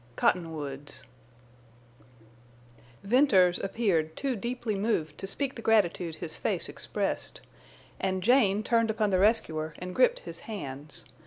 [0.15, 1.03] COTTONWOODS
[3.03, 7.41] Venters appeared too deeply moved to speak the gratitude his face expressed.
[7.99, 11.05] And Jane turned upon the rescuer and gripped his hands.